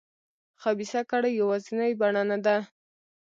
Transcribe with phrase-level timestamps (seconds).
[0.61, 2.57] خبیثه کړۍ یوازینۍ بڼه نه ده.